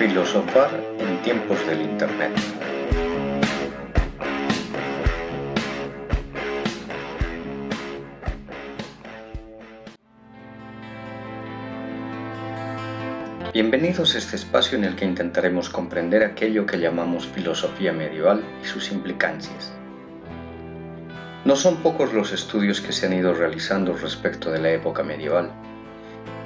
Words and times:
Filosofar 0.00 0.70
en 0.98 1.20
tiempos 1.20 1.58
del 1.66 1.82
Internet. 1.82 2.32
Bienvenidos 13.52 14.14
a 14.14 14.18
este 14.18 14.36
espacio 14.36 14.78
en 14.78 14.84
el 14.84 14.96
que 14.96 15.04
intentaremos 15.04 15.68
comprender 15.68 16.24
aquello 16.24 16.64
que 16.64 16.78
llamamos 16.78 17.26
filosofía 17.26 17.92
medieval 17.92 18.42
y 18.64 18.66
sus 18.66 18.92
implicancias. 18.92 19.70
No 21.44 21.56
son 21.56 21.76
pocos 21.82 22.14
los 22.14 22.32
estudios 22.32 22.80
que 22.80 22.92
se 22.92 23.04
han 23.04 23.12
ido 23.12 23.34
realizando 23.34 23.92
respecto 23.92 24.50
de 24.50 24.60
la 24.60 24.70
época 24.70 25.02
medieval, 25.02 25.52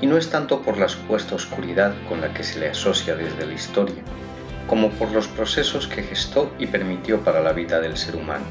y 0.04 0.06
no 0.06 0.18
es 0.18 0.28
tanto 0.28 0.60
por 0.60 0.76
la 0.76 0.86
supuesta 0.86 1.34
oscuridad 1.34 1.94
con 2.10 2.20
la 2.20 2.34
que 2.34 2.44
se 2.44 2.58
le 2.58 2.68
asocia 2.68 3.16
desde 3.16 3.46
la 3.46 3.54
historia, 3.54 4.02
como 4.66 4.90
por 4.90 5.10
los 5.12 5.28
procesos 5.28 5.88
que 5.88 6.02
gestó 6.02 6.52
y 6.58 6.66
permitió 6.66 7.20
para 7.24 7.40
la 7.40 7.54
vida 7.54 7.80
del 7.80 7.96
ser 7.96 8.14
humano. 8.14 8.44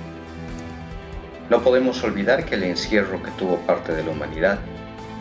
No 1.51 1.61
podemos 1.61 2.03
olvidar 2.03 2.45
que 2.45 2.55
el 2.55 2.63
encierro 2.63 3.21
que 3.21 3.29
tuvo 3.37 3.57
parte 3.67 3.93
de 3.93 4.03
la 4.03 4.09
humanidad, 4.09 4.57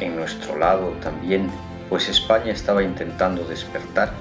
en 0.01 0.17
nuestro 0.17 0.57
lado 0.57 0.95
también, 1.03 1.51
pues 1.91 2.09
España 2.09 2.53
estaba 2.53 2.83
intentando 2.83 3.45
despertar, 3.45 4.15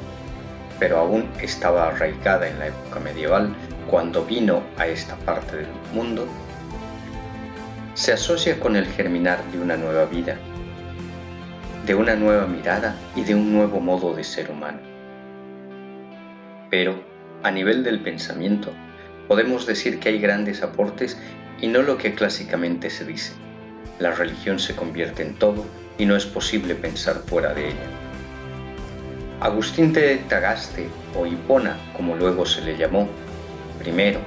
pero 0.79 0.97
aún 0.97 1.29
estaba 1.39 1.87
arraigada 1.87 2.45
en 2.49 2.59
la 2.59 2.67
época 2.67 2.99
medieval 2.99 3.55
cuando 3.89 4.25
vino 4.25 4.63
a 4.77 4.85
esta 4.85 5.15
parte 5.15 5.55
del 5.55 5.67
mundo, 5.93 6.27
se 7.93 8.11
asocia 8.11 8.59
con 8.59 8.75
el 8.75 8.85
germinar 8.87 9.41
de 9.53 9.61
una 9.61 9.77
nueva 9.77 10.03
vida, 10.07 10.37
de 11.85 11.95
una 11.95 12.15
nueva 12.15 12.45
mirada 12.47 12.95
y 13.15 13.23
de 13.23 13.35
un 13.35 13.53
nuevo 13.53 13.79
modo 13.79 14.13
de 14.13 14.23
ser 14.23 14.51
humano. 14.51 14.79
Pero, 16.69 17.03
a 17.43 17.51
nivel 17.51 17.83
del 17.83 18.01
pensamiento, 18.01 18.71
podemos 19.27 19.65
decir 19.65 19.99
que 19.99 20.09
hay 20.09 20.19
grandes 20.19 20.61
aportes 20.61 21.17
y 21.59 21.67
no 21.67 21.81
lo 21.81 21.97
que 21.97 22.13
clásicamente 22.13 22.89
se 22.89 23.05
dice. 23.05 23.33
La 23.99 24.11
religión 24.11 24.59
se 24.59 24.75
convierte 24.75 25.23
en 25.23 25.35
todo 25.35 25.65
y 25.97 26.05
no 26.05 26.15
es 26.15 26.25
posible 26.25 26.75
pensar 26.75 27.17
fuera 27.25 27.53
de 27.53 27.67
ella. 27.67 27.87
Agustín 29.39 29.91
de 29.91 30.17
Tagaste, 30.29 30.87
o 31.15 31.25
Hipona, 31.25 31.77
como 31.97 32.15
luego 32.15 32.45
se 32.45 32.61
le 32.61 32.77
llamó, 32.77 33.09
primero, 33.79 34.19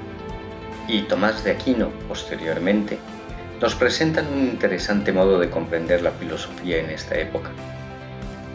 y 0.89 1.03
Tomás 1.03 1.45
de 1.45 1.53
Aquino, 1.53 1.91
posteriormente, 2.09 2.99
nos 3.65 3.75
presentan 3.75 4.31
un 4.31 4.41
interesante 4.41 5.11
modo 5.11 5.39
de 5.39 5.49
comprender 5.49 6.03
la 6.03 6.11
filosofía 6.11 6.81
en 6.81 6.91
esta 6.91 7.17
época. 7.17 7.49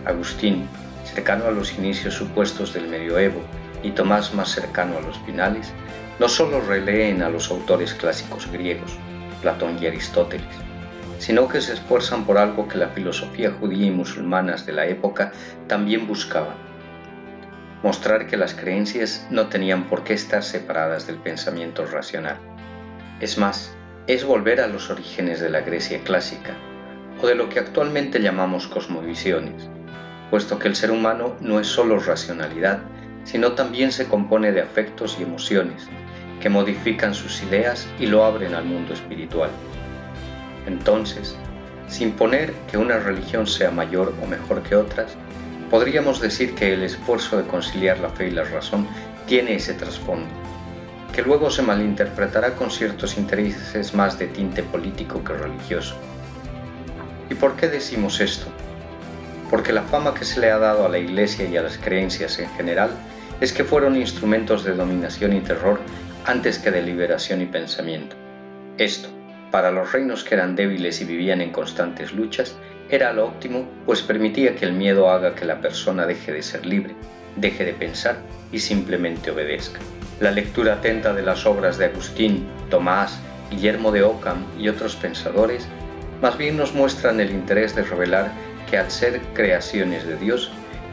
Agustín, 0.06 0.68
cercano 1.04 1.46
a 1.46 1.52
los 1.52 1.74
inicios 1.80 2.14
supuestos 2.14 2.76
del 2.76 2.88
medioevo, 2.88 3.42
y 3.82 3.90
Tomás 3.90 4.36
más 4.36 4.50
cercano 4.50 5.00
a 5.00 5.02
los 5.02 5.18
finales, 5.22 5.74
no 6.20 6.30
solo 6.30 6.62
releen 6.62 7.24
a 7.24 7.30
los 7.32 7.50
autores 7.50 7.96
clásicos 7.96 8.52
griegos, 8.52 9.00
Platón 9.42 9.82
y 9.82 9.88
Aristóteles, 9.88 10.46
sino 11.18 11.48
que 11.48 11.60
se 11.60 11.74
esfuerzan 11.74 12.24
por 12.26 12.38
algo 12.38 12.68
que 12.68 12.78
la 12.78 12.90
filosofía 12.90 13.52
judía 13.60 13.88
y 13.88 13.92
musulmanas 13.92 14.68
de 14.68 14.74
la 14.74 14.86
época 14.86 15.32
también 15.66 16.06
buscaban, 16.06 16.56
mostrar 17.82 18.28
que 18.28 18.38
las 18.38 18.54
creencias 18.54 19.26
no 19.32 19.48
tenían 19.48 19.86
por 19.86 20.04
qué 20.04 20.14
estar 20.14 20.44
separadas 20.44 21.08
del 21.08 21.16
pensamiento 21.16 21.88
racional. 21.88 22.38
Es 23.20 23.40
más, 23.40 23.74
es 24.08 24.24
volver 24.26 24.62
a 24.62 24.68
los 24.68 24.90
orígenes 24.90 25.40
de 25.40 25.50
la 25.50 25.62
Grecia 25.62 26.00
clásica, 26.04 26.56
o 27.22 27.28
de 27.28 27.36
lo 27.36 27.50
que 27.50 27.60
actualmente 27.60 28.20
llamamos 28.20 28.68
cosmovisiones, 28.68 29.70
puesto 30.30 30.58
que 30.60 30.68
el 30.68 30.76
ser 30.76 30.92
humano 30.92 31.36
no 31.42 31.60
es 31.60 31.68
solo 31.68 32.00
racionalidad, 32.00 32.80
sino 33.24 33.54
también 33.54 33.92
se 33.92 34.08
compone 34.08 34.52
de 34.52 34.62
afectos 34.62 35.18
y 35.20 35.24
emociones, 35.24 35.88
que 36.42 36.50
modifican 36.50 37.14
sus 37.14 37.44
ideas 37.44 37.88
y 38.00 38.08
lo 38.08 38.24
abren 38.24 38.56
al 38.56 38.66
mundo 38.66 38.94
espiritual. 38.94 39.50
Entonces, 40.66 41.36
sin 41.88 42.12
poner 42.12 42.54
que 42.72 42.78
una 42.78 42.98
religión 43.00 43.48
sea 43.48 43.72
mayor 43.72 44.14
o 44.24 44.26
mejor 44.26 44.64
que 44.64 44.76
otras, 44.76 45.16
podríamos 45.70 46.22
decir 46.22 46.56
que 46.56 46.74
el 46.74 46.84
esfuerzo 46.84 47.38
de 47.38 47.48
conciliar 47.48 48.00
la 48.00 48.10
fe 48.10 48.30
y 48.30 48.32
la 48.32 48.44
razón 48.44 48.88
tiene 49.28 49.56
ese 49.56 49.74
trasfondo 49.74 50.39
que 51.20 51.26
luego 51.26 51.52
se 51.52 51.64
malinterpretará 51.64 52.56
con 52.56 52.72
ciertos 52.72 53.18
intereses 53.18 53.94
más 53.94 54.18
de 54.18 54.28
tinte 54.28 54.64
político 54.64 55.22
que 55.22 55.34
religioso. 55.34 55.98
¿Y 57.30 57.36
por 57.36 57.58
qué 57.58 57.68
decimos 57.68 58.22
esto? 58.22 58.46
Porque 59.50 59.74
la 59.74 59.82
fama 59.82 60.14
que 60.14 60.24
se 60.24 60.40
le 60.40 60.50
ha 60.50 60.58
dado 60.58 60.86
a 60.86 60.90
la 60.90 60.98
Iglesia 60.98 61.46
y 61.50 61.58
a 61.58 61.62
las 61.62 61.78
creencias 61.78 62.40
en 62.40 62.50
general 62.52 62.92
es 63.42 63.52
que 63.52 63.66
fueron 63.66 63.98
instrumentos 63.98 64.64
de 64.64 64.76
dominación 64.76 65.34
y 65.34 65.42
terror 65.42 65.82
antes 66.24 66.58
que 66.58 66.72
de 66.72 66.84
liberación 66.84 67.42
y 67.42 67.48
pensamiento. 67.48 68.16
Esto, 68.78 69.10
para 69.52 69.72
los 69.72 69.92
reinos 69.92 70.24
que 70.24 70.36
eran 70.36 70.56
débiles 70.56 71.02
y 71.02 71.04
vivían 71.04 71.42
en 71.42 71.52
constantes 71.52 72.14
luchas, 72.14 72.56
era 72.90 73.12
lo 73.12 73.26
óptimo, 73.26 73.68
pues 73.86 74.02
permitía 74.02 74.56
que 74.56 74.64
el 74.64 74.72
miedo 74.72 75.10
haga 75.10 75.36
que 75.36 75.44
la 75.44 75.60
persona 75.60 76.06
deje 76.06 76.32
de 76.32 76.44
ser 76.44 76.66
libre, 76.66 76.96
deje 77.36 77.66
de 77.66 77.74
pensar 77.74 78.20
y 78.54 78.60
simplemente 78.60 79.32
obedezca. 79.32 79.82
La 80.20 80.32
lectura 80.32 80.74
atenta 80.74 81.14
de 81.14 81.22
las 81.22 81.46
obras 81.46 81.78
de 81.78 81.86
Agustín, 81.86 82.46
Tomás, 82.70 83.20
Guillermo 83.50 83.92
de 83.92 84.04
Ockham 84.04 84.46
y 84.58 84.68
otros 84.68 84.98
pensadores 84.98 85.68
más 86.22 86.38
bien 86.38 86.58
nos 86.58 86.74
muestran 86.74 87.22
el 87.22 87.32
interés 87.32 87.76
de 87.76 87.84
revelar 87.84 88.32
que 88.70 88.78
al 88.78 88.92
ser 88.92 89.22
creaciones 89.34 90.06
de 90.06 90.18
Dios, 90.18 90.52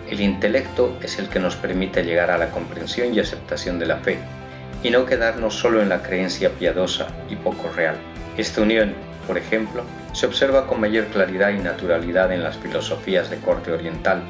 el 0.09 0.20
intelecto 0.20 0.97
es 1.03 1.19
el 1.19 1.28
que 1.28 1.41
nos 1.41 1.56
permite 1.56 2.04
llegar 2.04 2.31
a 2.31 2.38
la 2.38 2.50
comprensión 2.50 3.12
y 3.12 3.19
aceptación 3.19 3.81
de 3.81 3.86
la 3.86 3.97
fe, 3.97 4.19
y 4.84 4.91
no 4.91 5.04
quedarnos 5.04 5.54
solo 5.54 5.82
en 5.82 5.88
la 5.88 6.03
creencia 6.03 6.50
piadosa 6.50 7.09
y 7.28 7.34
poco 7.34 7.69
real. 7.75 7.97
Esta 8.36 8.62
unión, 8.62 8.94
por 9.26 9.36
ejemplo, 9.36 9.82
se 10.12 10.26
observa 10.26 10.69
con 10.69 10.81
mayor 10.81 11.06
claridad 11.06 11.50
y 11.50 11.59
naturalidad 11.59 12.31
en 12.32 12.44
las 12.44 12.56
filosofías 12.56 13.28
de 13.28 13.38
corte 13.38 13.72
oriental, 13.72 14.22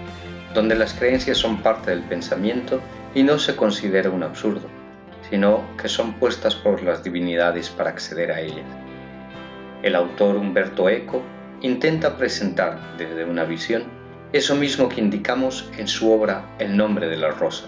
donde 0.55 0.75
las 0.75 0.95
creencias 0.95 1.37
son 1.37 1.59
parte 1.59 1.91
del 1.91 2.01
pensamiento 2.01 2.81
y 3.15 3.23
no 3.23 3.39
se 3.39 3.55
considera 3.55 4.09
un 4.09 4.23
absurdo 4.23 4.76
sino 5.31 5.65
que 5.81 5.89
son 5.89 6.15
puestas 6.15 6.55
por 6.55 6.83
las 6.83 7.03
divinidades 7.03 7.71
para 7.71 7.91
acceder 7.91 8.33
a 8.33 8.41
ellas. 8.41 8.67
El 9.83 9.95
autor 9.95 10.37
Humberto 10.37 10.89
Eco 10.89 11.23
intenta 11.61 12.17
presentar 12.17 12.79
desde 12.99 13.25
una 13.25 13.45
visión 13.45 13.85
eso 14.33 14.55
mismo 14.55 14.89
que 14.89 15.01
indicamos 15.01 15.71
en 15.79 15.89
su 15.89 16.11
obra 16.11 16.45
El 16.59 16.77
nombre 16.77 17.09
de 17.09 17.17
la 17.17 17.31
rosa. 17.31 17.65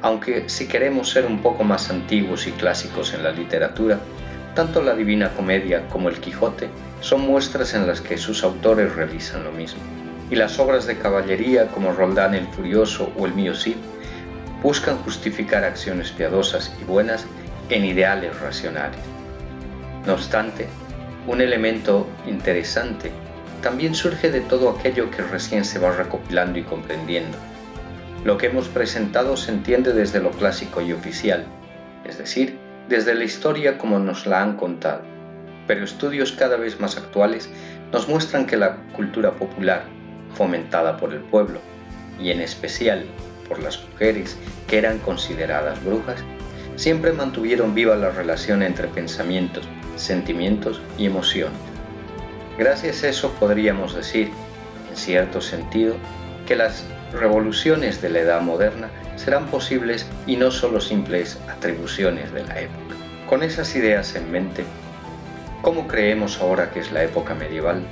Aunque 0.00 0.48
si 0.48 0.66
queremos 0.66 1.10
ser 1.10 1.26
un 1.26 1.42
poco 1.42 1.64
más 1.64 1.90
antiguos 1.90 2.46
y 2.46 2.52
clásicos 2.52 3.14
en 3.14 3.22
la 3.22 3.32
literatura, 3.32 3.98
tanto 4.54 4.82
la 4.82 4.94
Divina 4.94 5.30
Comedia 5.30 5.88
como 5.88 6.08
el 6.08 6.18
Quijote 6.18 6.68
son 7.00 7.22
muestras 7.22 7.74
en 7.74 7.86
las 7.86 8.00
que 8.00 8.18
sus 8.18 8.44
autores 8.44 8.94
realizan 8.94 9.44
lo 9.44 9.52
mismo. 9.52 9.80
Y 10.30 10.36
las 10.36 10.58
obras 10.58 10.86
de 10.86 10.98
caballería 10.98 11.66
como 11.68 11.92
Roldán 11.92 12.34
el 12.34 12.46
Furioso 12.48 13.12
o 13.18 13.26
el 13.26 13.34
Mío 13.34 13.54
Cid 13.54 13.76
buscan 14.62 14.98
justificar 14.98 15.64
acciones 15.64 16.10
piadosas 16.12 16.74
y 16.80 16.84
buenas 16.84 17.26
en 17.68 17.84
ideales 17.84 18.38
racionales. 18.40 19.00
No 20.06 20.14
obstante, 20.14 20.68
un 21.26 21.40
elemento 21.40 22.08
interesante 22.26 23.10
también 23.62 23.94
surge 23.94 24.30
de 24.30 24.40
todo 24.40 24.70
aquello 24.70 25.10
que 25.10 25.22
recién 25.22 25.64
se 25.64 25.78
va 25.78 25.92
recopilando 25.92 26.58
y 26.58 26.64
comprendiendo. 26.64 27.38
Lo 28.24 28.36
que 28.36 28.46
hemos 28.46 28.68
presentado 28.68 29.36
se 29.36 29.52
entiende 29.52 29.92
desde 29.92 30.20
lo 30.20 30.30
clásico 30.30 30.80
y 30.80 30.92
oficial, 30.92 31.44
es 32.04 32.18
decir, 32.18 32.58
desde 32.88 33.14
la 33.14 33.24
historia 33.24 33.78
como 33.78 33.98
nos 33.98 34.26
la 34.26 34.42
han 34.42 34.56
contado, 34.56 35.02
pero 35.66 35.84
estudios 35.84 36.32
cada 36.32 36.56
vez 36.56 36.80
más 36.80 36.96
actuales 36.96 37.48
nos 37.92 38.08
muestran 38.08 38.46
que 38.46 38.56
la 38.56 38.76
cultura 38.96 39.32
popular, 39.32 39.84
fomentada 40.34 40.96
por 40.96 41.12
el 41.12 41.20
pueblo, 41.20 41.60
y 42.20 42.30
en 42.30 42.40
especial 42.40 43.04
por 43.52 43.62
las 43.62 43.84
mujeres 43.86 44.38
que 44.66 44.78
eran 44.78 44.98
consideradas 45.00 45.84
brujas, 45.84 46.24
siempre 46.76 47.12
mantuvieron 47.12 47.74
viva 47.74 47.94
la 47.96 48.08
relación 48.08 48.62
entre 48.62 48.88
pensamientos, 48.88 49.68
sentimientos 49.94 50.80
y 50.96 51.04
emociones. 51.04 51.58
Gracias 52.56 53.04
a 53.04 53.10
eso 53.10 53.30
podríamos 53.32 53.94
decir, 53.94 54.30
en 54.88 54.96
cierto 54.96 55.42
sentido, 55.42 55.96
que 56.46 56.56
las 56.56 56.86
revoluciones 57.12 58.00
de 58.00 58.08
la 58.08 58.20
edad 58.20 58.40
moderna 58.40 58.88
serán 59.16 59.44
posibles 59.48 60.06
y 60.26 60.36
no 60.36 60.50
solo 60.50 60.80
simples 60.80 61.38
atribuciones 61.50 62.32
de 62.32 62.44
la 62.44 62.58
época. 62.58 62.96
Con 63.28 63.42
esas 63.42 63.76
ideas 63.76 64.14
en 64.14 64.32
mente, 64.32 64.64
¿cómo 65.60 65.86
creemos 65.86 66.40
ahora 66.40 66.70
que 66.70 66.80
es 66.80 66.90
la 66.90 67.04
época 67.04 67.34
medieval? 67.34 67.82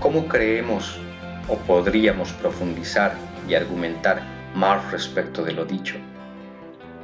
¿Cómo 0.00 0.28
creemos 0.28 0.98
o 1.46 1.56
podríamos 1.58 2.32
profundizar 2.32 3.12
y 3.46 3.54
argumentar 3.54 4.35
más 4.56 4.90
respecto 4.90 5.44
de 5.44 5.52
lo 5.52 5.66
dicho. 5.66 5.96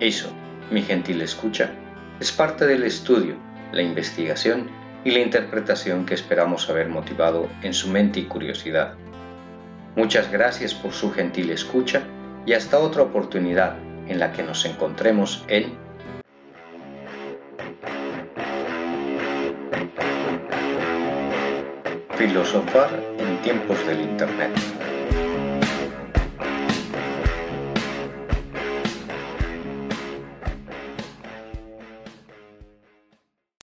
Eso, 0.00 0.32
mi 0.70 0.82
gentil 0.82 1.20
escucha, 1.20 1.70
es 2.18 2.32
parte 2.32 2.66
del 2.66 2.82
estudio, 2.82 3.36
la 3.72 3.82
investigación 3.82 4.70
y 5.04 5.10
la 5.10 5.20
interpretación 5.20 6.06
que 6.06 6.14
esperamos 6.14 6.68
haber 6.70 6.88
motivado 6.88 7.48
en 7.62 7.74
su 7.74 7.88
mente 7.88 8.20
y 8.20 8.24
curiosidad. 8.24 8.94
Muchas 9.96 10.32
gracias 10.32 10.72
por 10.72 10.92
su 10.92 11.12
gentil 11.12 11.50
escucha 11.50 12.02
y 12.46 12.54
hasta 12.54 12.78
otra 12.78 13.02
oportunidad 13.02 13.76
en 14.08 14.18
la 14.18 14.32
que 14.32 14.42
nos 14.42 14.64
encontremos 14.64 15.44
en 15.48 15.76
Filosofar 22.16 22.88
en 23.18 23.42
tiempos 23.42 23.84
del 23.86 24.00
Internet. 24.00 24.52